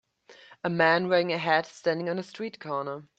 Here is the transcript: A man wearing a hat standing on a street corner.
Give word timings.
A 0.63 0.69
man 0.71 1.09
wearing 1.09 1.31
a 1.31 1.37
hat 1.37 1.67
standing 1.67 2.09
on 2.09 2.17
a 2.17 2.23
street 2.23 2.59
corner. 2.59 3.03